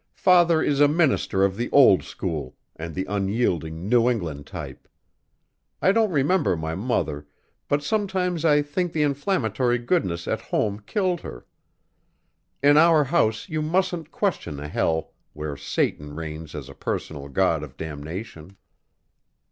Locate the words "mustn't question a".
13.61-14.67